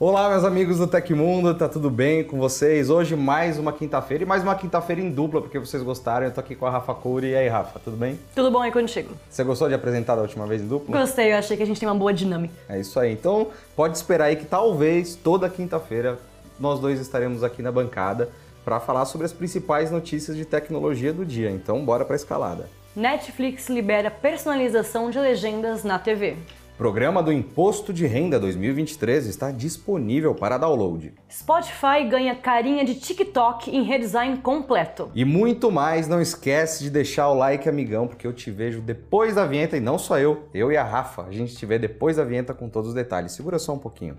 Olá, 0.00 0.30
meus 0.30 0.44
amigos 0.44 0.78
do 0.78 0.86
Tecmundo, 0.86 1.52
tá 1.56 1.68
tudo 1.68 1.90
bem 1.90 2.22
com 2.22 2.38
vocês? 2.38 2.88
Hoje 2.88 3.16
mais 3.16 3.58
uma 3.58 3.72
quinta-feira 3.72 4.22
e 4.22 4.26
mais 4.26 4.44
uma 4.44 4.54
quinta-feira 4.54 5.02
em 5.02 5.10
dupla, 5.10 5.40
porque 5.40 5.58
vocês 5.58 5.82
gostaram. 5.82 6.24
Eu 6.24 6.32
tô 6.32 6.38
aqui 6.38 6.54
com 6.54 6.66
a 6.66 6.70
Rafa 6.70 6.94
Cury. 6.94 7.30
E 7.30 7.34
aí, 7.34 7.48
Rafa, 7.48 7.80
tudo 7.80 7.96
bem? 7.96 8.16
Tudo 8.32 8.48
bom 8.48 8.62
aí 8.62 8.70
contigo? 8.70 9.12
Você 9.28 9.42
gostou 9.42 9.66
de 9.66 9.74
apresentar 9.74 10.14
da 10.14 10.22
última 10.22 10.46
vez 10.46 10.62
em 10.62 10.68
dupla? 10.68 11.00
Gostei, 11.00 11.32
eu 11.32 11.36
achei 11.36 11.56
que 11.56 11.64
a 11.64 11.66
gente 11.66 11.80
tem 11.80 11.88
uma 11.88 11.96
boa 11.96 12.14
dinâmica. 12.14 12.54
É 12.68 12.78
isso 12.78 13.00
aí. 13.00 13.12
Então, 13.12 13.48
pode 13.74 13.96
esperar 13.96 14.26
aí 14.26 14.36
que 14.36 14.46
talvez 14.46 15.16
toda 15.16 15.50
quinta-feira 15.50 16.16
nós 16.60 16.78
dois 16.78 17.00
estaremos 17.00 17.42
aqui 17.42 17.60
na 17.60 17.72
bancada 17.72 18.28
para 18.64 18.78
falar 18.78 19.04
sobre 19.04 19.24
as 19.24 19.32
principais 19.32 19.90
notícias 19.90 20.36
de 20.36 20.44
tecnologia 20.44 21.12
do 21.12 21.26
dia. 21.26 21.50
Então, 21.50 21.84
bora 21.84 22.04
para 22.04 22.14
a 22.14 22.16
escalada. 22.16 22.70
Netflix 22.94 23.68
libera 23.68 24.12
personalização 24.12 25.10
de 25.10 25.18
legendas 25.18 25.82
na 25.82 25.98
TV. 25.98 26.36
Programa 26.78 27.20
do 27.24 27.32
Imposto 27.32 27.92
de 27.92 28.06
Renda 28.06 28.38
2023 28.38 29.26
está 29.26 29.50
disponível 29.50 30.32
para 30.32 30.56
download. 30.56 31.12
Spotify 31.28 32.04
ganha 32.08 32.36
carinha 32.36 32.84
de 32.84 32.94
TikTok 32.94 33.68
em 33.68 33.82
redesign 33.82 34.36
completo. 34.36 35.10
E 35.12 35.24
muito 35.24 35.72
mais, 35.72 36.06
não 36.06 36.22
esquece 36.22 36.84
de 36.84 36.90
deixar 36.90 37.30
o 37.30 37.34
like, 37.34 37.68
amigão, 37.68 38.06
porque 38.06 38.24
eu 38.24 38.32
te 38.32 38.52
vejo 38.52 38.80
depois 38.80 39.34
da 39.34 39.44
vinheta 39.44 39.76
e 39.76 39.80
não 39.80 39.98
só 39.98 40.20
eu, 40.20 40.48
eu 40.54 40.70
e 40.70 40.76
a 40.76 40.84
Rafa. 40.84 41.24
A 41.24 41.32
gente 41.32 41.56
te 41.56 41.66
vê 41.66 41.80
depois 41.80 42.16
da 42.16 42.22
vinheta 42.22 42.54
com 42.54 42.68
todos 42.68 42.90
os 42.90 42.94
detalhes. 42.94 43.32
Segura 43.32 43.58
só 43.58 43.74
um 43.74 43.78
pouquinho. 43.80 44.16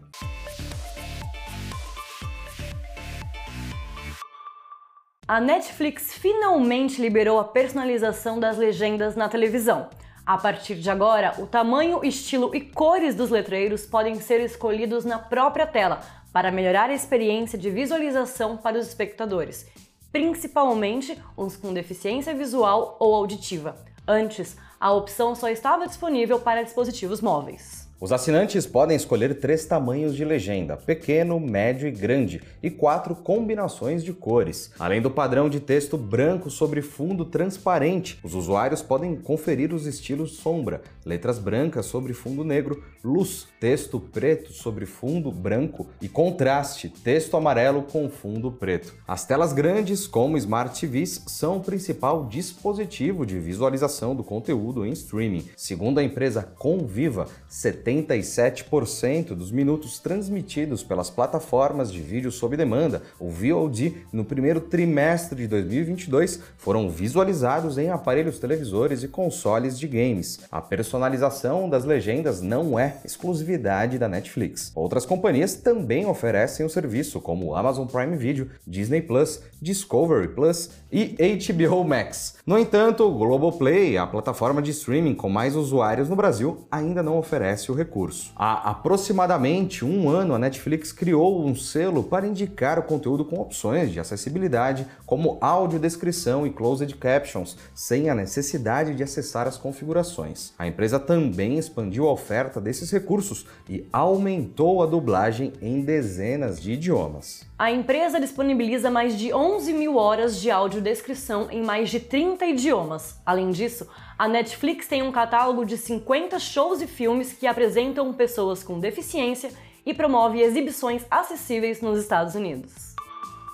A 5.26 5.40
Netflix 5.40 6.14
finalmente 6.14 7.02
liberou 7.02 7.40
a 7.40 7.46
personalização 7.46 8.38
das 8.38 8.58
legendas 8.58 9.16
na 9.16 9.30
televisão. 9.30 9.88
A 10.30 10.38
partir 10.38 10.76
de 10.76 10.92
agora, 10.92 11.34
o 11.40 11.48
tamanho, 11.48 12.06
estilo 12.06 12.54
e 12.54 12.62
cores 12.62 13.16
dos 13.16 13.32
letreiros 13.32 13.88
podem 13.88 14.22
ser 14.22 14.40
escolhidos 14.42 15.04
na 15.04 15.18
própria 15.18 15.66
tela 15.66 16.02
para 16.32 16.52
melhorar 16.52 16.92
a 16.92 16.94
experiência 16.94 17.58
de 17.58 17.72
visualização 17.72 18.56
para 18.56 18.78
os 18.78 18.86
espectadores, 18.86 19.66
principalmente 20.12 21.20
os 21.36 21.58
com 21.58 21.74
deficiência 21.74 22.32
visual 22.36 22.96
ou 23.00 23.16
auditiva. 23.16 23.76
Antes, 24.08 24.56
a 24.80 24.94
opção 24.94 25.34
só 25.34 25.50
estava 25.50 25.88
disponível 25.88 26.40
para 26.40 26.62
dispositivos 26.62 27.22
móveis. 27.22 27.79
Os 28.02 28.14
assinantes 28.14 28.66
podem 28.66 28.96
escolher 28.96 29.42
três 29.42 29.66
tamanhos 29.66 30.16
de 30.16 30.24
legenda: 30.24 30.78
pequeno, 30.78 31.38
médio 31.38 31.86
e 31.86 31.92
grande, 31.92 32.42
e 32.64 32.70
quatro 32.70 33.14
combinações 33.14 34.06
de 34.06 34.14
cores. 34.14 34.72
Além 34.80 35.02
do 35.02 35.12
padrão 35.12 35.50
de 35.50 35.60
texto 35.60 35.98
branco 35.98 36.50
sobre 36.50 36.82
fundo 36.82 37.26
transparente, 37.26 38.18
os 38.24 38.34
usuários 38.34 38.82
podem 38.82 39.18
conferir 39.18 39.74
os 39.74 39.86
estilos 39.86 40.38
sombra, 40.38 40.82
letras 41.06 41.40
brancas 41.40 41.88
sobre 41.88 42.14
fundo 42.14 42.42
negro, 42.46 42.82
luz, 43.04 43.48
texto 43.60 44.00
preto 44.00 44.54
sobre 44.54 44.86
fundo 44.86 45.30
branco 45.30 45.88
e 46.02 46.08
contraste, 46.08 46.88
texto 46.88 47.36
amarelo 47.36 47.84
com 47.84 48.10
fundo 48.10 48.50
preto. 48.50 48.94
As 49.06 49.26
telas 49.26 49.52
grandes, 49.52 50.08
como 50.08 50.38
Smart 50.38 50.80
TVs, 50.80 51.24
são 51.28 51.58
o 51.58 51.62
principal 51.62 52.28
dispositivo 52.28 53.26
de 53.26 53.38
visualização 53.40 54.16
do 54.16 54.24
conteúdo 54.24 54.86
em 54.86 54.92
streaming. 54.92 55.50
Segundo 55.58 56.00
a 56.00 56.04
empresa 56.04 56.44
Conviva, 56.58 57.28
70 57.50 57.89
77% 57.90 59.34
dos 59.36 59.52
minutos 59.52 60.00
transmitidos 60.00 60.84
pelas 60.84 61.10
plataformas 61.10 61.92
de 61.92 62.00
vídeo 62.00 62.32
sob 62.32 62.56
demanda, 62.56 63.02
o 63.20 63.30
VOD, 63.30 64.06
no 64.14 64.24
primeiro 64.24 64.62
trimestre 64.62 65.42
de 65.42 65.48
2022 65.48 66.40
foram 66.58 66.90
visualizados 66.90 67.78
em 67.78 67.90
aparelhos 67.90 68.40
televisores 68.40 69.04
e 69.04 69.08
consoles 69.08 69.80
de 69.80 69.88
games. 69.88 70.40
A 70.52 70.62
personalização 70.62 71.70
das 71.70 71.84
legendas 71.84 72.42
não 72.42 72.78
é 72.78 72.98
exclusividade 73.04 73.98
da 73.98 74.08
Netflix. 74.08 74.72
Outras 74.76 75.06
companhias 75.06 75.56
também 75.56 76.06
oferecem 76.06 76.66
o 76.66 76.70
serviço, 76.70 77.20
como 77.20 77.56
Amazon 77.56 77.88
Prime 77.88 78.16
Video, 78.16 78.50
Disney 78.66 79.02
Plus, 79.02 79.42
Discovery 79.62 80.30
Plus 80.30 80.70
e 80.92 81.16
HBO 81.38 81.84
Max. 81.84 82.36
No 82.46 82.58
entanto, 82.58 83.04
o 83.04 83.18
Globoplay, 83.18 83.98
a 83.98 84.08
plataforma 84.08 84.62
de 84.62 84.72
streaming 84.72 85.16
com 85.16 85.30
mais 85.30 85.56
usuários 85.56 86.10
no 86.10 86.16
Brasil, 86.16 86.68
ainda 86.72 87.04
não 87.04 87.18
oferece 87.18 87.72
o 87.72 87.76
recurso. 87.80 88.32
Há 88.36 88.70
aproximadamente 88.70 89.84
um 89.84 90.10
ano, 90.10 90.36
a 90.36 90.40
Netflix 90.40 90.92
criou 90.92 91.46
um 91.46 91.56
selo 91.56 92.04
para 92.04 92.28
indicar 92.28 92.78
o 92.78 92.84
conteúdo 92.84 93.26
com 93.26 93.40
opções 93.40 93.92
de 93.92 94.00
acessibilidade, 94.00 94.86
como 95.06 95.38
audiodescrição 95.42 96.46
e 96.46 96.52
closed 96.52 96.94
captions, 96.98 97.58
sem 97.74 98.10
a 98.10 98.16
necessidade 98.16 98.94
de 98.94 99.04
acessar 99.04 99.48
as 99.48 99.58
configurações. 99.58 100.54
A 100.60 100.68
empresa 100.68 101.00
também 101.00 101.58
expandiu 101.58 102.08
a 102.08 102.12
oferta 102.12 102.60
desses 102.60 102.92
recursos 102.92 103.46
e 103.68 103.88
aumentou 103.92 104.84
a 104.84 104.86
dublagem 104.86 105.54
em 105.62 105.82
dezenas 105.82 106.62
de 106.62 106.74
idiomas. 106.74 107.48
A 107.58 107.72
empresa 107.72 108.20
disponibiliza 108.20 108.90
mais 108.92 109.18
de 109.18 109.34
11 109.34 109.74
mil 109.74 109.96
horas 109.98 110.40
de 110.40 110.52
audiodescrição 110.52 111.48
em 111.52 111.64
mais 111.64 111.90
de 111.90 112.00
30 112.00 112.46
idiomas. 112.46 113.20
Além 113.26 113.52
disso, 113.52 113.88
a 114.20 114.28
Netflix 114.28 114.86
tem 114.86 115.02
um 115.02 115.14
catálogo 115.14 115.66
de 115.66 115.78
50 115.78 116.38
shows 116.40 116.82
e 116.82 116.88
filmes 116.88 117.32
que 117.32 117.48
apresentam 117.48 118.14
pessoas 118.14 118.62
com 118.62 118.78
deficiência 118.78 119.50
e 119.86 119.94
promove 119.94 120.42
exibições 120.42 121.06
acessíveis 121.10 121.80
nos 121.80 121.98
Estados 121.98 122.36
Unidos. 122.36 122.96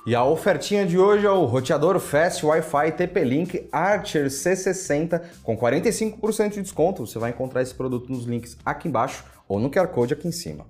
E 0.07 0.15
a 0.15 0.25
ofertinha 0.25 0.83
de 0.83 0.97
hoje 0.97 1.27
é 1.27 1.29
o 1.29 1.45
roteador 1.45 1.99
Fast 1.99 2.43
Wi-Fi 2.43 2.93
TP-Link 2.93 3.69
Archer 3.71 4.25
C60 4.25 5.21
com 5.43 5.55
45% 5.55 6.53
de 6.53 6.61
desconto. 6.63 7.05
Você 7.05 7.19
vai 7.19 7.29
encontrar 7.29 7.61
esse 7.61 7.73
produto 7.73 8.11
nos 8.11 8.25
links 8.25 8.57
aqui 8.65 8.87
embaixo 8.87 9.23
ou 9.47 9.59
no 9.59 9.69
QR 9.69 9.87
Code 9.89 10.15
aqui 10.15 10.27
em 10.27 10.31
cima. 10.31 10.65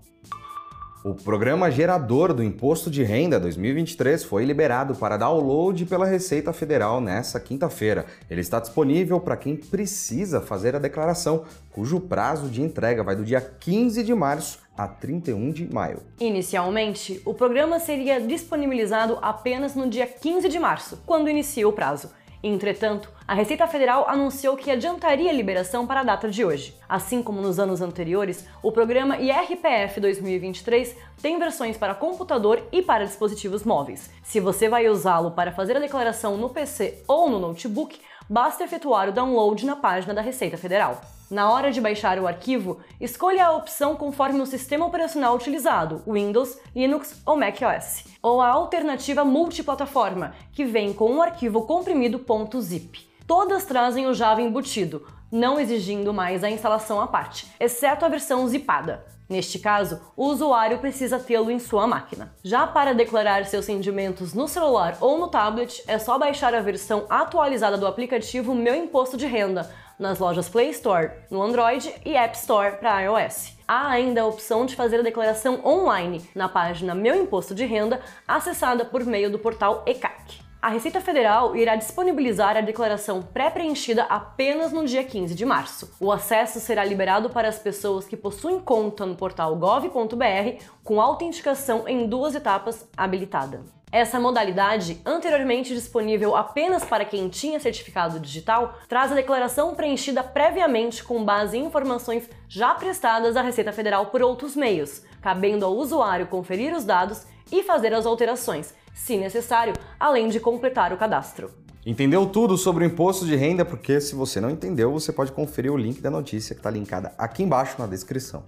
O 1.06 1.14
programa 1.14 1.70
gerador 1.70 2.34
do 2.34 2.44
Imposto 2.44 2.90
de 2.90 3.04
Renda 3.04 3.40
2023 3.40 4.24
foi 4.24 4.44
liberado 4.44 4.96
para 4.96 5.18
download 5.18 5.86
pela 5.86 6.04
Receita 6.04 6.52
Federal 6.52 7.00
nesta 7.00 7.40
quinta-feira. 7.40 8.08
Ele 8.28 8.42
está 8.42 8.60
disponível 8.60 9.20
para 9.20 9.38
quem 9.38 9.56
precisa 9.56 10.42
fazer 10.42 10.76
a 10.76 10.80
declaração, 10.80 11.44
cujo 11.72 12.00
prazo 12.00 12.50
de 12.50 12.64
entrega 12.64 13.04
vai 13.04 13.16
do 13.16 13.24
dia 13.24 13.40
15 13.40 14.02
de 14.02 14.16
março 14.16 14.58
a 14.76 14.88
31 14.88 15.52
de 15.52 15.72
maio. 15.72 16.00
Inicialmente, 16.20 17.22
o 17.24 17.36
programa 17.36 17.80
seria 17.80 18.20
disponibilizado 18.20 19.20
apenas 19.22 19.76
no 19.76 19.88
dia 19.88 20.08
15 20.08 20.50
de 20.50 20.58
março, 20.58 21.04
quando 21.06 21.30
inicia 21.30 21.68
o 21.70 21.74
prazo. 21.74 22.10
Entretanto, 22.48 23.10
a 23.28 23.34
Receita 23.34 23.66
Federal 23.66 24.08
anunciou 24.08 24.56
que 24.56 24.70
adiantaria 24.70 25.32
a 25.32 25.34
liberação 25.34 25.88
para 25.88 26.02
a 26.02 26.04
data 26.04 26.30
de 26.30 26.46
hoje. 26.46 26.76
Assim 26.88 27.24
como 27.24 27.42
nos 27.42 27.58
anos 27.58 27.82
anteriores, 27.82 28.46
o 28.62 28.72
programa 28.72 29.18
IRPF 29.18 30.00
2023 30.00 30.96
tem 31.24 31.40
versões 31.40 31.76
para 31.76 31.96
computador 31.96 32.62
e 32.72 32.84
para 32.84 33.04
dispositivos 33.04 33.64
móveis. 33.64 34.12
Se 34.22 34.40
você 34.40 34.70
vai 34.70 34.88
usá-lo 34.88 35.32
para 35.32 35.52
fazer 35.52 35.76
a 35.76 35.80
declaração 35.80 36.38
no 36.38 36.52
PC 36.52 37.02
ou 37.08 37.32
no 37.32 37.40
notebook, 37.40 38.00
basta 38.30 38.64
efetuar 38.64 39.10
o 39.10 39.12
download 39.12 39.66
na 39.66 39.76
página 39.76 40.14
da 40.14 40.22
Receita 40.22 40.56
Federal. 40.56 41.02
Na 41.30 41.52
hora 41.52 41.72
de 41.72 41.82
baixar 41.82 42.20
o 42.20 42.28
arquivo, 42.28 42.80
escolha 43.02 43.48
a 43.48 43.52
opção 43.52 43.96
conforme 43.96 44.42
o 44.42 44.46
sistema 44.46 44.86
operacional 44.86 45.36
utilizado, 45.36 46.04
Windows, 46.08 46.60
Linux 46.76 47.20
ou 47.26 47.36
macOS, 47.36 48.04
ou 48.22 48.40
a 48.40 48.50
alternativa 48.50 49.26
multiplataforma, 49.26 50.36
que 50.52 50.64
vem 50.64 50.94
com 50.94 51.12
um 51.12 51.24
arquivo 51.24 51.64
comprimido 51.64 52.24
.zip. 52.62 53.10
Todas 53.26 53.66
trazem 53.66 54.06
o 54.06 54.14
Java 54.14 54.40
embutido, 54.40 55.08
não 55.32 55.60
exigindo 55.60 56.14
mais 56.14 56.44
a 56.44 56.50
instalação 56.50 57.02
à 57.02 57.08
parte, 57.08 57.48
exceto 57.60 58.06
a 58.06 58.10
versão 58.10 58.48
zipada. 58.48 59.04
Neste 59.28 59.58
caso, 59.58 60.00
o 60.16 60.28
usuário 60.28 60.78
precisa 60.78 61.18
tê-lo 61.18 61.50
em 61.50 61.58
sua 61.58 61.88
máquina. 61.88 62.36
Já 62.44 62.68
para 62.68 62.94
declarar 62.94 63.44
seus 63.46 63.66
rendimentos 63.66 64.36
no 64.36 64.48
celular 64.48 64.96
ou 65.02 65.18
no 65.18 65.28
tablet, 65.28 65.84
é 65.88 65.98
só 65.98 66.20
baixar 66.20 66.54
a 66.54 66.62
versão 66.62 67.08
atualizada 67.10 67.76
do 67.76 67.88
aplicativo 67.88 68.54
Meu 68.54 68.76
Imposto 68.76 69.18
de 69.18 69.26
Renda 69.26 69.68
nas 70.00 70.20
lojas 70.20 70.50
Play 70.50 70.70
Store 70.70 71.12
no 71.30 71.42
Android 71.42 71.94
e 72.06 72.16
App 72.16 72.36
Store 72.38 72.78
para 72.78 73.02
iOS. 73.02 73.54
Há 73.68 73.90
ainda 73.90 74.22
a 74.22 74.26
opção 74.26 74.66
de 74.66 74.76
fazer 74.76 75.00
a 75.00 75.04
declaração 75.04 75.62
online 75.66 76.22
na 76.36 76.48
página 76.48 76.94
Meu 76.94 77.16
Imposto 77.16 77.56
de 77.56 77.66
Renda, 77.66 78.02
acessada 78.28 78.86
por 78.86 79.04
meio 79.06 79.32
do 79.32 79.40
portal 79.40 79.84
ECAC. 79.88 80.46
A 80.66 80.70
Receita 80.70 81.00
Federal 81.00 81.56
irá 81.56 81.76
disponibilizar 81.76 82.58
a 82.58 82.62
declaração 82.62 83.22
pré-preenchida 83.22 84.02
apenas 84.06 84.72
no 84.72 84.84
dia 84.84 85.04
15 85.04 85.36
de 85.36 85.46
março. 85.46 85.94
O 86.00 86.12
acesso 86.12 86.60
será 86.60 86.84
liberado 86.84 87.30
para 87.30 87.48
as 87.48 87.60
pessoas 87.60 88.08
que 88.08 88.18
possuem 88.18 88.60
conta 88.60 89.06
no 89.06 89.16
portal 89.16 89.56
gov.br 89.56 90.64
com 90.84 91.00
autenticação 91.00 91.88
em 91.88 92.08
duas 92.08 92.34
etapas 92.34 92.84
habilitada. 92.98 93.62
Essa 93.96 94.20
modalidade, 94.20 95.00
anteriormente 95.06 95.74
disponível 95.74 96.36
apenas 96.36 96.84
para 96.84 97.06
quem 97.06 97.30
tinha 97.30 97.62
certificado 97.62 98.20
digital, 98.20 98.78
traz 98.90 99.10
a 99.10 99.16
declaração 99.16 99.74
preenchida 99.74 100.22
previamente 100.22 101.02
com 101.02 101.24
base 101.24 101.58
em 101.58 101.64
informações 101.64 102.30
já 102.50 102.76
prestadas 102.76 103.38
à 103.38 103.42
Receita 103.42 103.72
Federal 103.72 104.08
por 104.08 104.22
outros 104.22 104.54
meios, 104.54 105.04
cabendo 105.22 105.64
ao 105.64 105.78
usuário 105.78 106.28
conferir 106.28 106.76
os 106.76 106.84
dados 106.84 107.26
e 107.50 107.64
fazer 107.64 107.94
as 107.94 108.06
alterações, 108.06 108.74
se 108.94 109.16
necessário, 109.16 109.72
além 109.98 110.28
de 110.28 110.42
completar 110.42 110.92
o 110.92 110.98
cadastro. 110.98 111.50
Entendeu 111.86 112.26
tudo 112.26 112.58
sobre 112.58 112.84
o 112.84 112.88
imposto 112.88 113.26
de 113.26 113.38
renda? 113.38 113.64
Porque 113.64 114.02
se 114.02 114.14
você 114.14 114.42
não 114.42 114.50
entendeu, 114.50 114.92
você 114.92 115.14
pode 115.14 115.32
conferir 115.32 115.72
o 115.72 115.78
link 115.78 116.02
da 116.02 116.12
notícia 116.12 116.54
que 116.54 116.60
está 116.60 116.70
linkada 116.70 117.14
aqui 117.18 117.44
embaixo 117.44 117.78
na 117.80 117.88
descrição. 117.88 118.44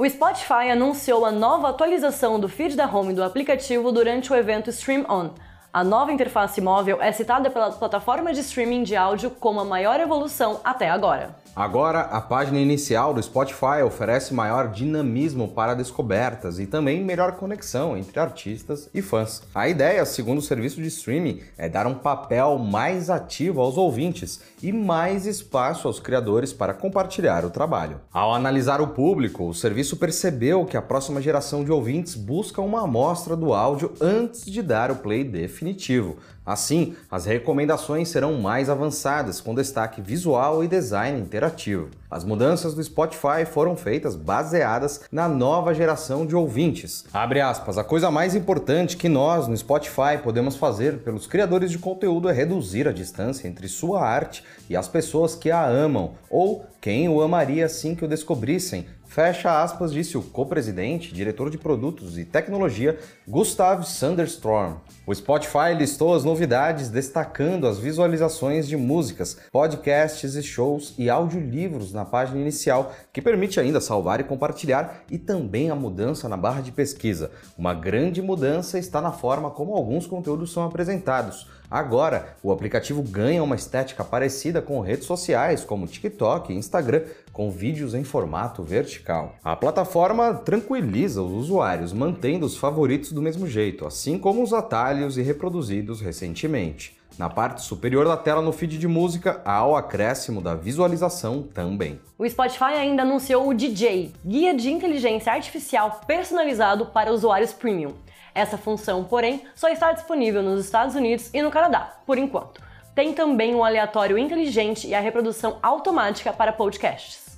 O 0.00 0.08
Spotify 0.08 0.70
anunciou 0.72 1.26
a 1.26 1.30
nova 1.30 1.68
atualização 1.68 2.40
do 2.40 2.48
feed 2.48 2.74
da 2.74 2.86
home 2.86 3.12
do 3.12 3.22
aplicativo 3.22 3.92
durante 3.92 4.32
o 4.32 4.34
evento 4.34 4.70
Stream 4.70 5.04
On. 5.06 5.34
A 5.72 5.84
nova 5.84 6.12
interface 6.12 6.60
móvel 6.60 7.00
é 7.00 7.12
citada 7.12 7.48
pela 7.48 7.70
plataforma 7.70 8.32
de 8.32 8.40
streaming 8.40 8.82
de 8.82 8.96
áudio 8.96 9.30
como 9.30 9.60
a 9.60 9.64
maior 9.64 10.00
evolução 10.00 10.60
até 10.64 10.90
agora. 10.90 11.36
Agora, 11.54 12.00
a 12.00 12.20
página 12.20 12.58
inicial 12.58 13.12
do 13.12 13.22
Spotify 13.22 13.82
oferece 13.84 14.32
maior 14.32 14.68
dinamismo 14.68 15.48
para 15.48 15.74
descobertas 15.74 16.58
e 16.58 16.66
também 16.66 17.04
melhor 17.04 17.32
conexão 17.32 17.96
entre 17.96 18.18
artistas 18.18 18.88
e 18.94 19.02
fãs. 19.02 19.42
A 19.54 19.68
ideia, 19.68 20.04
segundo 20.04 20.38
o 20.38 20.42
serviço 20.42 20.80
de 20.80 20.86
streaming, 20.88 21.40
é 21.58 21.68
dar 21.68 21.86
um 21.86 21.94
papel 21.94 22.56
mais 22.58 23.10
ativo 23.10 23.60
aos 23.60 23.76
ouvintes 23.76 24.40
e 24.62 24.72
mais 24.72 25.26
espaço 25.26 25.88
aos 25.88 25.98
criadores 25.98 26.52
para 26.52 26.72
compartilhar 26.72 27.44
o 27.44 27.50
trabalho. 27.50 28.00
Ao 28.12 28.32
analisar 28.32 28.80
o 28.80 28.88
público, 28.88 29.48
o 29.48 29.54
serviço 29.54 29.96
percebeu 29.96 30.64
que 30.64 30.76
a 30.76 30.82
próxima 30.82 31.20
geração 31.20 31.64
de 31.64 31.72
ouvintes 31.72 32.14
busca 32.14 32.60
uma 32.60 32.84
amostra 32.84 33.36
do 33.36 33.52
áudio 33.52 33.92
antes 34.00 34.44
de 34.44 34.62
dar 34.62 34.90
o 34.90 34.96
play 34.96 35.24
definitivo. 35.60 36.16
Assim, 36.44 36.96
as 37.10 37.26
recomendações 37.26 38.08
serão 38.08 38.40
mais 38.40 38.68
avançadas, 38.68 39.40
com 39.40 39.54
destaque 39.54 40.00
visual 40.00 40.64
e 40.64 40.68
design 40.68 41.20
interativo. 41.20 41.90
As 42.10 42.24
mudanças 42.24 42.74
do 42.74 42.82
Spotify 42.82 43.44
foram 43.46 43.76
feitas 43.76 44.16
baseadas 44.16 45.02
na 45.12 45.28
nova 45.28 45.72
geração 45.74 46.26
de 46.26 46.34
ouvintes. 46.34 47.04
Abre 47.12 47.40
aspas, 47.40 47.78
a 47.78 47.84
coisa 47.84 48.10
mais 48.10 48.34
importante 48.34 48.96
que 48.96 49.08
nós 49.08 49.46
no 49.46 49.56
Spotify 49.56 50.18
podemos 50.22 50.56
fazer 50.56 50.98
pelos 50.98 51.26
criadores 51.26 51.70
de 51.70 51.78
conteúdo 51.78 52.28
é 52.28 52.32
reduzir 52.32 52.88
a 52.88 52.92
distância 52.92 53.46
entre 53.46 53.68
sua 53.68 54.02
arte 54.02 54.42
e 54.68 54.74
as 54.74 54.88
pessoas 54.88 55.36
que 55.36 55.50
a 55.50 55.64
amam 55.64 56.14
ou 56.28 56.66
quem 56.80 57.08
o 57.08 57.20
amaria 57.20 57.66
assim 57.66 57.94
que 57.94 58.04
o 58.04 58.08
descobrissem, 58.08 58.86
Fecha 59.10 59.60
aspas, 59.60 59.92
disse 59.92 60.16
o 60.16 60.22
co-presidente, 60.22 61.12
diretor 61.12 61.50
de 61.50 61.58
produtos 61.58 62.16
e 62.16 62.24
tecnologia, 62.24 62.96
Gustav 63.26 63.82
Sanderstrom. 63.82 64.76
O 65.04 65.12
Spotify 65.12 65.74
listou 65.76 66.14
as 66.14 66.22
novidades, 66.22 66.88
destacando 66.88 67.66
as 67.66 67.76
visualizações 67.76 68.68
de 68.68 68.76
músicas, 68.76 69.36
podcasts 69.50 70.36
e 70.36 70.42
shows 70.44 70.94
e 70.96 71.10
audiolivros 71.10 71.92
na 71.92 72.04
página 72.04 72.38
inicial, 72.40 72.92
que 73.12 73.20
permite 73.20 73.58
ainda 73.58 73.80
salvar 73.80 74.20
e 74.20 74.24
compartilhar, 74.24 75.02
e 75.10 75.18
também 75.18 75.70
a 75.70 75.74
mudança 75.74 76.28
na 76.28 76.36
barra 76.36 76.60
de 76.60 76.70
pesquisa. 76.70 77.32
Uma 77.58 77.74
grande 77.74 78.22
mudança 78.22 78.78
está 78.78 79.00
na 79.00 79.10
forma 79.10 79.50
como 79.50 79.74
alguns 79.74 80.06
conteúdos 80.06 80.52
são 80.52 80.64
apresentados. 80.64 81.48
Agora, 81.70 82.36
o 82.42 82.50
aplicativo 82.50 83.00
ganha 83.00 83.44
uma 83.44 83.54
estética 83.54 84.02
parecida 84.02 84.60
com 84.60 84.80
redes 84.80 85.06
sociais 85.06 85.62
como 85.62 85.86
TikTok 85.86 86.52
e 86.52 86.56
Instagram, 86.56 87.02
com 87.32 87.48
vídeos 87.48 87.94
em 87.94 88.02
formato 88.02 88.64
vertical. 88.64 89.36
A 89.44 89.54
plataforma 89.54 90.34
tranquiliza 90.34 91.22
os 91.22 91.30
usuários, 91.30 91.92
mantendo 91.92 92.44
os 92.44 92.56
favoritos 92.56 93.12
do 93.12 93.22
mesmo 93.22 93.46
jeito, 93.46 93.86
assim 93.86 94.18
como 94.18 94.42
os 94.42 94.52
atalhos 94.52 95.16
e 95.16 95.22
reproduzidos 95.22 96.00
recentemente. 96.00 96.98
Na 97.16 97.28
parte 97.28 97.62
superior 97.62 98.06
da 98.06 98.16
tela 98.16 98.40
no 98.40 98.50
feed 98.50 98.78
de 98.78 98.88
música 98.88 99.40
há 99.44 99.64
o 99.64 99.76
acréscimo 99.76 100.40
da 100.40 100.54
visualização 100.54 101.42
também. 101.42 102.00
O 102.18 102.28
Spotify 102.28 102.74
ainda 102.78 103.02
anunciou 103.02 103.48
o 103.48 103.54
DJ, 103.54 104.12
guia 104.24 104.54
de 104.54 104.72
inteligência 104.72 105.32
artificial 105.32 106.00
personalizado 106.06 106.86
para 106.86 107.12
usuários 107.12 107.52
premium. 107.52 107.92
Essa 108.34 108.58
função, 108.58 109.04
porém, 109.04 109.44
só 109.54 109.68
está 109.68 109.92
disponível 109.92 110.42
nos 110.42 110.64
Estados 110.64 110.94
Unidos 110.94 111.30
e 111.32 111.42
no 111.42 111.50
Canadá, 111.50 111.98
por 112.06 112.18
enquanto. 112.18 112.60
Tem 112.94 113.12
também 113.12 113.54
o 113.54 113.64
aleatório 113.64 114.18
inteligente 114.18 114.86
e 114.86 114.94
a 114.94 115.00
reprodução 115.00 115.58
automática 115.62 116.32
para 116.32 116.52
podcasts. 116.52 117.30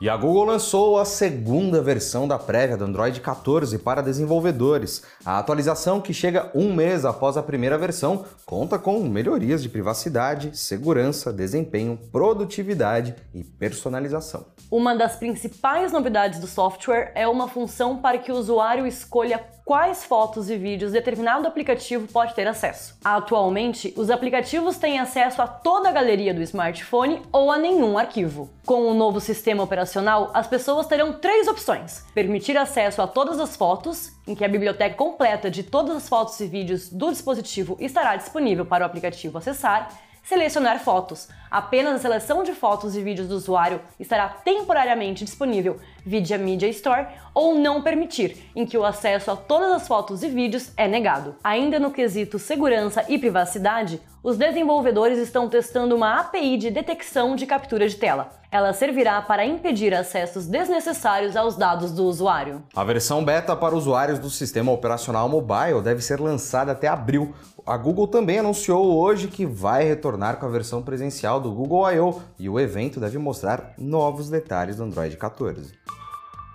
E 0.00 0.08
a 0.08 0.16
Google 0.16 0.44
lançou 0.44 0.98
a 0.98 1.04
segunda 1.04 1.80
versão 1.80 2.28
da 2.28 2.38
prévia 2.38 2.76
do 2.76 2.84
Android 2.84 3.20
14 3.20 3.78
para 3.78 4.02
desenvolvedores. 4.02 5.02
A 5.24 5.38
atualização, 5.38 6.00
que 6.00 6.12
chega 6.12 6.50
um 6.54 6.74
mês 6.74 7.04
após 7.04 7.36
a 7.36 7.42
primeira 7.42 7.78
versão, 7.78 8.24
conta 8.44 8.78
com 8.78 8.98
melhorias 9.04 9.62
de 9.62 9.68
privacidade, 9.68 10.58
segurança, 10.58 11.32
desempenho, 11.32 11.98
produtividade 12.12 13.14
e 13.32 13.44
personalização. 13.44 14.44
Uma 14.70 14.96
das 14.96 15.16
principais 15.16 15.92
novidades 15.92 16.40
do 16.40 16.46
software 16.48 17.12
é 17.14 17.26
uma 17.28 17.48
função 17.48 17.98
para 17.98 18.18
que 18.18 18.32
o 18.32 18.36
usuário 18.36 18.86
escolha 18.86 19.38
quais 19.64 20.04
fotos 20.04 20.50
e 20.50 20.56
vídeos 20.56 20.92
determinado 20.92 21.48
aplicativo 21.48 22.06
pode 22.08 22.34
ter 22.34 22.46
acesso. 22.46 22.96
Atualmente, 23.02 23.94
os 23.96 24.10
aplicativos 24.10 24.76
têm 24.76 24.98
acesso 24.98 25.40
a 25.40 25.46
toda 25.46 25.88
a 25.88 25.92
galeria 25.92 26.34
do 26.34 26.42
smartphone 26.42 27.22
ou 27.32 27.50
a 27.50 27.56
nenhum 27.56 27.96
arquivo. 27.96 28.50
Com 28.66 28.86
o 28.86 28.94
novo 28.94 29.20
sistema 29.20 29.62
operacional, 29.62 30.30
as 30.34 30.46
pessoas 30.46 30.86
terão 30.86 31.14
três 31.14 31.48
opções: 31.48 32.04
permitir 32.14 32.56
acesso 32.58 33.00
a 33.00 33.06
todas 33.06 33.40
as 33.40 33.56
fotos, 33.56 34.12
em 34.26 34.34
que 34.34 34.44
a 34.44 34.48
biblioteca 34.48 34.96
completa 34.96 35.50
de 35.50 35.62
todas 35.62 35.96
as 35.96 36.08
fotos 36.08 36.38
e 36.40 36.46
vídeos 36.46 36.90
do 36.90 37.10
dispositivo 37.10 37.76
estará 37.80 38.16
disponível 38.16 38.66
para 38.66 38.84
o 38.84 38.86
aplicativo 38.86 39.38
acessar 39.38 39.88
Selecionar 40.24 40.80
fotos. 40.80 41.28
Apenas 41.54 41.94
a 41.94 41.98
seleção 42.00 42.42
de 42.42 42.52
fotos 42.52 42.96
e 42.96 43.00
vídeos 43.00 43.28
do 43.28 43.36
usuário 43.36 43.80
estará 44.00 44.28
temporariamente 44.28 45.24
disponível 45.24 45.78
via 46.04 46.36
Media 46.36 46.68
Store 46.70 47.06
ou 47.32 47.54
não 47.54 47.80
permitir, 47.80 48.50
em 48.56 48.66
que 48.66 48.76
o 48.76 48.84
acesso 48.84 49.30
a 49.30 49.36
todas 49.36 49.70
as 49.70 49.86
fotos 49.86 50.24
e 50.24 50.28
vídeos 50.28 50.72
é 50.76 50.88
negado. 50.88 51.36
Ainda 51.44 51.78
no 51.78 51.92
quesito 51.92 52.40
segurança 52.40 53.04
e 53.08 53.20
privacidade, 53.20 54.00
os 54.20 54.36
desenvolvedores 54.36 55.18
estão 55.18 55.48
testando 55.48 55.94
uma 55.94 56.18
API 56.18 56.56
de 56.56 56.70
detecção 56.70 57.36
de 57.36 57.46
captura 57.46 57.86
de 57.86 57.94
tela. 57.94 58.30
Ela 58.50 58.72
servirá 58.72 59.20
para 59.20 59.44
impedir 59.44 59.92
acessos 59.92 60.46
desnecessários 60.46 61.36
aos 61.36 61.56
dados 61.56 61.92
do 61.92 62.04
usuário. 62.04 62.62
A 62.74 62.82
versão 62.84 63.22
beta 63.22 63.54
para 63.54 63.74
usuários 63.74 64.18
do 64.18 64.30
sistema 64.30 64.72
operacional 64.72 65.28
mobile 65.28 65.82
deve 65.82 66.00
ser 66.00 66.20
lançada 66.20 66.72
até 66.72 66.88
abril. 66.88 67.34
A 67.66 67.76
Google 67.76 68.06
também 68.06 68.38
anunciou 68.38 68.96
hoje 68.96 69.28
que 69.28 69.44
vai 69.44 69.84
retornar 69.84 70.38
com 70.38 70.46
a 70.46 70.50
versão 70.50 70.82
presencial 70.82 71.40
do 71.44 71.52
Google 71.52 71.92
I.O. 71.92 72.22
e 72.38 72.48
o 72.48 72.58
evento 72.58 72.98
deve 72.98 73.18
mostrar 73.18 73.74
novos 73.76 74.30
detalhes 74.30 74.76
do 74.76 74.84
Android 74.84 75.14
14. 75.14 75.74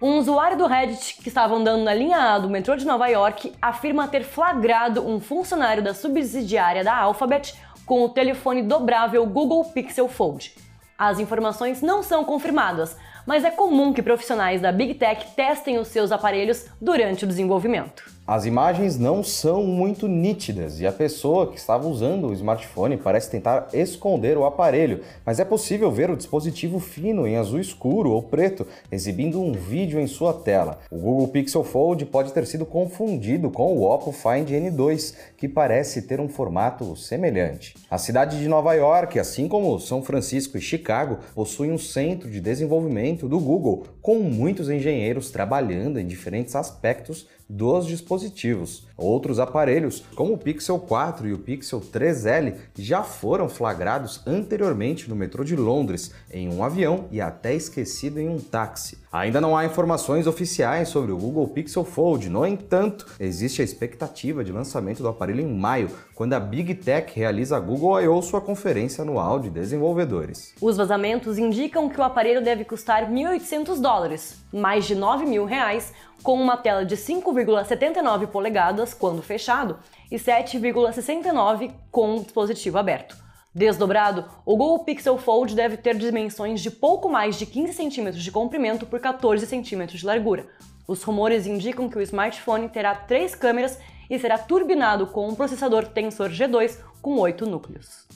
Um 0.02 0.18
usuário 0.18 0.58
do 0.58 0.66
Reddit 0.66 1.18
que 1.22 1.28
estava 1.28 1.54
andando 1.54 1.84
na 1.84 1.94
linha 1.94 2.18
A 2.18 2.40
do 2.40 2.50
metrô 2.50 2.76
de 2.76 2.88
Nova 2.88 3.08
York 3.08 3.54
afirma 3.62 4.08
ter 4.08 4.24
flagrado 4.24 5.08
um 5.08 5.20
funcionário 5.20 5.84
da 5.84 5.94
subsidiária 5.94 6.84
da 6.84 6.98
Alphabet 6.98 7.54
com 7.86 8.04
o 8.04 8.10
telefone 8.10 8.64
dobrável 8.64 9.26
Google 9.28 9.64
Pixel 9.66 10.08
Fold. 10.08 10.56
As 10.98 11.20
informações 11.20 11.82
não 11.84 12.02
são 12.02 12.26
confirmadas, 12.26 12.98
mas 13.28 13.44
é 13.44 13.52
comum 13.52 13.94
que 13.94 14.02
profissionais 14.02 14.60
da 14.60 14.72
Big 14.72 14.96
Tech 14.96 15.36
testem 15.36 15.78
os 15.78 15.90
seus 15.90 16.12
aparelhos 16.12 16.66
durante 16.82 17.26
o 17.26 17.28
desenvolvimento. 17.28 18.04
As 18.32 18.46
imagens 18.46 19.00
não 19.00 19.24
são 19.24 19.64
muito 19.64 20.08
nítidas 20.08 20.80
e 20.80 20.86
a 20.86 20.92
pessoa 20.92 21.48
que 21.48 21.58
estava 21.58 21.88
usando 21.88 22.28
o 22.28 22.34
smartphone 22.34 22.96
parece 22.96 23.32
tentar 23.32 23.70
esconder 23.74 24.38
o 24.38 24.46
aparelho, 24.46 25.02
mas 25.26 25.40
é 25.40 25.44
possível 25.44 25.92
ver 25.92 26.12
o 26.12 26.16
dispositivo 26.16 26.80
fino 26.80 27.26
em 27.26 27.38
azul 27.38 27.60
escuro 27.60 28.12
ou 28.12 28.22
preto 28.22 28.68
exibindo 28.92 29.42
um 29.42 29.52
vídeo 29.52 30.00
em 30.00 30.06
sua 30.06 30.32
tela. 30.32 30.78
O 30.92 31.00
Google 31.00 31.30
Pixel 31.30 31.64
Fold 31.64 32.06
pode 32.06 32.32
ter 32.32 32.46
sido 32.46 32.68
confundido 32.68 33.50
com 33.50 33.76
o 33.76 33.82
Oppo 33.82 34.12
Find 34.12 34.48
N2, 34.48 35.16
que 35.36 35.50
parece 35.50 36.04
ter 36.04 36.22
um 36.22 36.30
formato 36.30 36.96
semelhante. 36.96 37.74
A 37.90 37.98
cidade 37.98 38.38
de 38.38 38.48
Nova 38.48 38.76
York, 38.76 39.18
assim 39.18 39.48
como 39.48 39.80
São 39.80 40.04
Francisco 40.04 40.56
e 40.56 40.62
Chicago, 40.62 41.18
possui 41.34 41.72
um 41.72 41.80
centro 41.80 42.30
de 42.30 42.40
desenvolvimento 42.40 43.28
do 43.28 43.40
Google, 43.40 43.88
com 44.04 44.20
muitos 44.20 44.70
engenheiros 44.70 45.32
trabalhando 45.32 46.00
em 46.00 46.06
diferentes 46.06 46.56
aspectos 46.56 47.28
dos 47.50 47.88
dispositivos. 47.88 48.88
Outros 48.96 49.40
aparelhos, 49.40 50.04
como 50.16 50.34
o 50.34 50.38
Pixel 50.38 50.78
4 50.78 51.28
e 51.28 51.34
o 51.34 51.40
Pixel 51.40 51.82
3L, 51.82 52.56
já 52.78 53.02
foram 53.02 53.50
flagrados 53.50 54.22
anteriormente 54.28 55.10
no 55.10 55.16
metrô 55.16 55.44
de 55.44 55.56
Londres, 55.56 56.12
em 56.32 56.48
um 56.48 56.64
avião 56.64 57.08
e 57.10 57.20
até 57.20 57.56
esquecido 57.56 58.20
em 58.20 58.30
um 58.30 58.40
táxi. 58.40 58.99
Ainda 59.12 59.42
não 59.42 59.58
há 59.58 59.66
informações 59.66 60.28
oficiais 60.28 60.90
sobre 60.90 61.12
o 61.12 61.18
Google 61.18 61.48
Pixel 61.48 61.84
Fold, 61.84 62.30
no 62.30 62.46
entanto, 62.46 63.08
existe 63.20 63.60
a 63.60 63.66
expectativa 63.66 64.44
de 64.44 64.52
lançamento 64.52 65.02
do 65.02 65.08
aparelho 65.08 65.42
em 65.42 65.52
maio, 65.52 65.90
quando 66.14 66.34
a 66.34 66.40
Big 66.40 66.76
Tech 66.76 67.12
realiza 67.16 67.58
a 67.58 67.60
Google 67.60 68.00
I.O. 68.00 68.22
sua 68.22 68.40
conferência 68.40 69.02
anual 69.02 69.40
de 69.40 69.50
desenvolvedores. 69.50 70.54
Os 70.62 70.78
vazamentos 70.78 71.40
indicam 71.40 71.90
que 71.90 72.00
o 72.00 72.04
aparelho 72.04 72.44
deve 72.44 72.64
custar 72.64 73.10
1.800 73.10 73.82
dólares, 73.82 74.46
mais 74.54 74.86
de 74.86 74.94
9 74.94 75.26
mil 75.26 75.44
reais, 75.44 75.92
com 76.22 76.40
uma 76.40 76.56
tela 76.56 76.86
de 76.86 76.96
5,79 76.96 78.28
polegadas 78.28 78.94
quando 78.94 79.24
fechado 79.24 79.80
e 80.12 80.18
7,69 80.18 81.72
com 81.90 82.18
o 82.18 82.22
dispositivo 82.22 82.78
aberto. 82.78 83.29
Desdobrado, 83.54 84.26
o 84.46 84.56
Google 84.56 84.86
Pixel 84.86 85.18
Fold 85.18 85.56
deve 85.56 85.76
ter 85.76 85.98
dimensões 85.98 86.62
de 86.62 86.70
pouco 86.70 87.10
mais 87.10 87.36
de 87.36 87.48
15 87.48 87.74
cm 87.74 88.12
de 88.12 88.32
comprimento 88.32 88.86
por 88.86 89.00
14 89.00 89.48
cm 89.48 89.88
de 89.88 90.06
largura. 90.06 90.48
Os 90.88 91.02
rumores 91.02 91.48
indicam 91.48 91.90
que 91.90 91.98
o 91.98 92.02
smartphone 92.02 92.70
terá 92.70 92.94
três 92.94 93.34
câmeras 93.34 93.80
e 94.08 94.20
será 94.20 94.38
turbinado 94.38 95.08
com 95.08 95.28
um 95.28 95.34
processador 95.34 95.88
Tensor 95.88 96.30
G2 96.30 96.78
com 97.02 97.18
8 97.18 97.48
núcleos. 97.48 98.08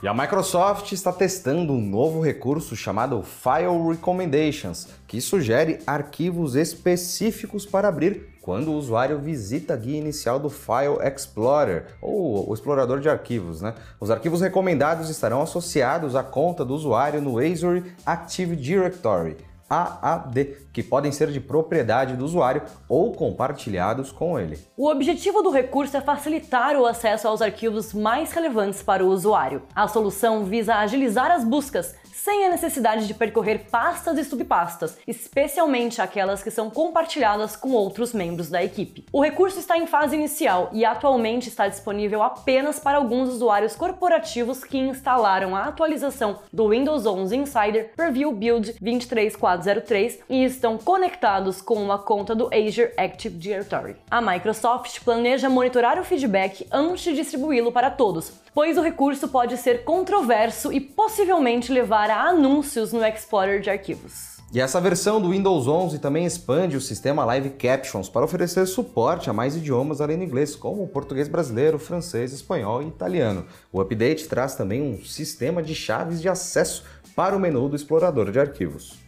E 0.00 0.06
a 0.06 0.14
Microsoft 0.14 0.92
está 0.92 1.12
testando 1.12 1.72
um 1.72 1.80
novo 1.80 2.20
recurso 2.20 2.76
chamado 2.76 3.22
File 3.22 3.88
Recommendations, 3.88 4.88
que 5.08 5.20
sugere 5.20 5.80
arquivos 5.86 6.54
específicos 6.54 7.66
para 7.66 7.88
abrir 7.88 8.31
quando 8.42 8.72
o 8.72 8.76
usuário 8.76 9.18
visita 9.18 9.72
a 9.72 9.76
guia 9.76 9.98
inicial 9.98 10.38
do 10.38 10.50
File 10.50 10.98
Explorer, 11.00 11.86
ou 12.02 12.50
o 12.50 12.52
explorador 12.52 12.98
de 13.00 13.08
arquivos. 13.08 13.62
Né? 13.62 13.72
Os 14.00 14.10
arquivos 14.10 14.40
recomendados 14.40 15.08
estarão 15.08 15.40
associados 15.40 16.16
à 16.16 16.24
conta 16.24 16.64
do 16.64 16.74
usuário 16.74 17.22
no 17.22 17.38
Azure 17.38 17.94
Active 18.04 18.56
Directory. 18.56 19.36
AAD, 19.72 20.68
que 20.70 20.82
podem 20.82 21.10
ser 21.10 21.30
de 21.30 21.40
propriedade 21.40 22.14
do 22.14 22.26
usuário 22.26 22.62
ou 22.86 23.12
compartilhados 23.12 24.12
com 24.12 24.38
ele. 24.38 24.58
O 24.76 24.86
objetivo 24.86 25.40
do 25.40 25.50
recurso 25.50 25.96
é 25.96 26.00
facilitar 26.02 26.76
o 26.76 26.84
acesso 26.84 27.26
aos 27.26 27.40
arquivos 27.40 27.94
mais 27.94 28.32
relevantes 28.32 28.82
para 28.82 29.02
o 29.02 29.08
usuário. 29.08 29.62
A 29.74 29.88
solução 29.88 30.44
visa 30.44 30.74
agilizar 30.74 31.30
as 31.30 31.42
buscas 31.42 31.94
sem 32.12 32.44
a 32.46 32.50
necessidade 32.50 33.06
de 33.06 33.14
percorrer 33.14 33.66
pastas 33.70 34.18
e 34.18 34.24
subpastas, 34.24 34.98
especialmente 35.06 36.00
aquelas 36.00 36.42
que 36.42 36.50
são 36.50 36.70
compartilhadas 36.70 37.56
com 37.56 37.72
outros 37.72 38.12
membros 38.12 38.48
da 38.48 38.62
equipe. 38.62 39.04
O 39.12 39.22
recurso 39.22 39.58
está 39.58 39.76
em 39.76 39.86
fase 39.86 40.14
inicial 40.14 40.70
e 40.72 40.84
atualmente 40.84 41.48
está 41.48 41.66
disponível 41.66 42.22
apenas 42.22 42.78
para 42.78 42.98
alguns 42.98 43.28
usuários 43.28 43.74
corporativos 43.74 44.62
que 44.62 44.78
instalaram 44.78 45.56
a 45.56 45.64
atualização 45.64 46.38
do 46.52 46.68
Windows 46.68 47.06
11 47.06 47.36
Insider 47.36 47.92
Preview 47.96 48.32
Build 48.32 48.74
23403 48.80 50.20
e 50.28 50.44
estão 50.44 50.78
conectados 50.78 51.60
com 51.60 51.74
uma 51.74 51.98
conta 51.98 52.34
do 52.34 52.50
Azure 52.52 52.92
Active 52.96 53.36
Directory. 53.36 53.96
A 54.10 54.20
Microsoft 54.20 55.00
planeja 55.00 55.48
monitorar 55.48 55.98
o 55.98 56.04
feedback 56.04 56.66
antes 56.70 57.02
de 57.04 57.14
distribuí-lo 57.14 57.72
para 57.72 57.90
todos, 57.90 58.32
pois 58.54 58.76
o 58.76 58.82
recurso 58.82 59.28
pode 59.28 59.56
ser 59.56 59.84
controverso 59.84 60.72
e 60.72 60.80
possivelmente 60.80 61.72
levar 61.72 62.01
a 62.10 62.28
anúncios 62.28 62.92
no 62.92 63.04
Explorer 63.04 63.60
de 63.60 63.70
arquivos. 63.70 64.32
E 64.54 64.60
essa 64.60 64.80
versão 64.80 65.18
do 65.18 65.30
Windows 65.30 65.66
11 65.66 65.98
também 65.98 66.26
expande 66.26 66.76
o 66.76 66.80
sistema 66.80 67.24
Live 67.24 67.50
Captions 67.50 68.10
para 68.10 68.24
oferecer 68.24 68.66
suporte 68.66 69.30
a 69.30 69.32
mais 69.32 69.56
idiomas 69.56 70.00
além 70.00 70.18
do 70.18 70.24
inglês, 70.24 70.54
como 70.54 70.86
português 70.86 71.26
brasileiro, 71.26 71.78
francês, 71.78 72.34
espanhol 72.34 72.82
e 72.82 72.88
italiano. 72.88 73.46
O 73.72 73.80
update 73.80 74.28
traz 74.28 74.54
também 74.54 74.82
um 74.82 75.02
sistema 75.02 75.62
de 75.62 75.74
chaves 75.74 76.20
de 76.20 76.28
acesso 76.28 76.84
para 77.16 77.34
o 77.34 77.40
menu 77.40 77.66
do 77.66 77.76
explorador 77.76 78.30
de 78.30 78.38
arquivos. 78.38 79.01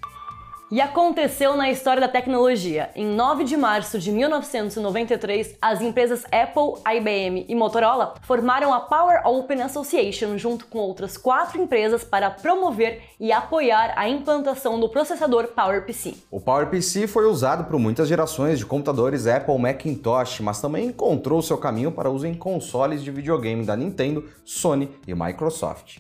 E 0.70 0.80
aconteceu 0.80 1.56
na 1.56 1.70
história 1.70 2.00
da 2.00 2.08
tecnologia. 2.08 2.90
Em 2.96 3.06
9 3.06 3.44
de 3.44 3.54
março 3.54 3.98
de 3.98 4.10
1993, 4.10 5.56
as 5.60 5.82
empresas 5.82 6.24
Apple, 6.32 6.80
IBM 6.96 7.44
e 7.46 7.54
Motorola 7.54 8.14
formaram 8.22 8.72
a 8.72 8.80
Power 8.80 9.20
Open 9.26 9.60
Association 9.60 10.38
junto 10.38 10.66
com 10.66 10.78
outras 10.78 11.18
quatro 11.18 11.60
empresas 11.60 12.02
para 12.02 12.30
promover 12.30 13.02
e 13.20 13.30
apoiar 13.30 13.92
a 13.94 14.08
implantação 14.08 14.80
do 14.80 14.88
processador 14.88 15.48
PowerPC. 15.48 16.14
O 16.30 16.40
PowerPC 16.40 17.06
foi 17.06 17.26
usado 17.26 17.64
por 17.64 17.78
muitas 17.78 18.08
gerações 18.08 18.58
de 18.58 18.64
computadores 18.64 19.26
Apple 19.26 19.58
Macintosh, 19.58 20.40
mas 20.40 20.62
também 20.62 20.86
encontrou 20.86 21.42
seu 21.42 21.58
caminho 21.58 21.92
para 21.92 22.08
uso 22.08 22.26
em 22.26 22.34
consoles 22.34 23.04
de 23.04 23.10
videogame 23.10 23.66
da 23.66 23.76
Nintendo, 23.76 24.24
Sony 24.46 24.90
e 25.06 25.14
Microsoft. 25.14 25.98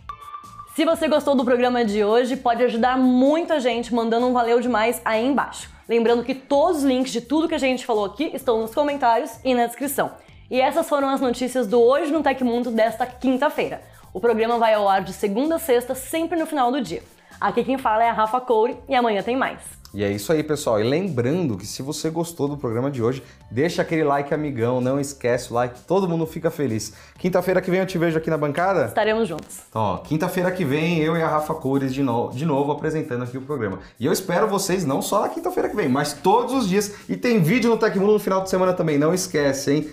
Se 0.74 0.84
você 0.84 1.06
gostou 1.06 1.36
do 1.36 1.44
programa 1.44 1.84
de 1.84 2.02
hoje, 2.02 2.36
pode 2.36 2.60
ajudar 2.64 2.98
muita 2.98 3.60
gente 3.60 3.94
mandando 3.94 4.26
um 4.26 4.32
valeu 4.32 4.60
demais 4.60 5.00
aí 5.04 5.24
embaixo. 5.24 5.70
Lembrando 5.88 6.24
que 6.24 6.34
todos 6.34 6.78
os 6.78 6.82
links 6.82 7.12
de 7.12 7.20
tudo 7.20 7.46
que 7.46 7.54
a 7.54 7.58
gente 7.58 7.86
falou 7.86 8.04
aqui 8.04 8.32
estão 8.34 8.60
nos 8.60 8.74
comentários 8.74 9.38
e 9.44 9.54
na 9.54 9.66
descrição. 9.66 10.10
E 10.50 10.60
essas 10.60 10.88
foram 10.88 11.10
as 11.10 11.20
notícias 11.20 11.68
do 11.68 11.80
Hoje 11.80 12.10
no 12.10 12.24
Tecmundo 12.24 12.72
desta 12.72 13.06
quinta-feira. 13.06 13.82
O 14.12 14.18
programa 14.18 14.58
vai 14.58 14.74
ao 14.74 14.88
ar 14.88 15.04
de 15.04 15.12
segunda 15.12 15.54
a 15.54 15.58
sexta, 15.60 15.94
sempre 15.94 16.36
no 16.36 16.44
final 16.44 16.72
do 16.72 16.80
dia. 16.80 17.04
Aqui 17.40 17.62
quem 17.62 17.78
fala 17.78 18.02
é 18.02 18.10
a 18.10 18.12
Rafa 18.12 18.40
Coure 18.40 18.76
e 18.88 18.96
amanhã 18.96 19.22
tem 19.22 19.36
mais. 19.36 19.83
E 19.94 20.02
é 20.02 20.10
isso 20.10 20.32
aí, 20.32 20.42
pessoal. 20.42 20.80
E 20.80 20.82
lembrando 20.82 21.56
que 21.56 21.64
se 21.64 21.80
você 21.80 22.10
gostou 22.10 22.48
do 22.48 22.56
programa 22.56 22.90
de 22.90 23.00
hoje, 23.00 23.22
deixa 23.48 23.80
aquele 23.80 24.02
like 24.02 24.34
amigão, 24.34 24.80
não 24.80 24.98
esquece 24.98 25.52
o 25.52 25.54
like, 25.54 25.82
todo 25.82 26.08
mundo 26.08 26.26
fica 26.26 26.50
feliz. 26.50 26.92
Quinta-feira 27.16 27.62
que 27.62 27.70
vem 27.70 27.78
eu 27.78 27.86
te 27.86 27.96
vejo 27.96 28.18
aqui 28.18 28.28
na 28.28 28.36
bancada. 28.36 28.86
Estaremos 28.86 29.28
juntos. 29.28 29.60
Então, 29.70 29.98
quinta-feira 29.98 30.50
que 30.50 30.64
vem 30.64 30.98
eu 30.98 31.16
e 31.16 31.22
a 31.22 31.28
Rafa 31.28 31.54
Cores 31.54 31.94
de, 31.94 32.02
no 32.02 32.30
de 32.30 32.44
novo 32.44 32.72
apresentando 32.72 33.22
aqui 33.22 33.38
o 33.38 33.42
programa. 33.42 33.78
E 34.00 34.04
eu 34.04 34.12
espero 34.12 34.48
vocês 34.48 34.84
não 34.84 35.00
só 35.00 35.20
na 35.20 35.28
quinta-feira 35.28 35.68
que 35.68 35.76
vem, 35.76 35.88
mas 35.88 36.12
todos 36.12 36.52
os 36.52 36.68
dias. 36.68 36.96
E 37.08 37.16
tem 37.16 37.40
vídeo 37.40 37.70
no 37.70 37.78
Tecmundo 37.78 38.14
no 38.14 38.18
final 38.18 38.42
de 38.42 38.50
semana 38.50 38.72
também, 38.72 38.98
não 38.98 39.14
esquece, 39.14 39.72
hein? 39.72 39.90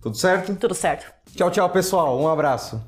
Tudo 0.00 0.16
certo? 0.16 0.54
Tudo 0.56 0.74
certo. 0.74 1.12
Tchau, 1.36 1.50
tchau, 1.50 1.68
pessoal. 1.68 2.18
Um 2.18 2.26
abraço. 2.26 2.80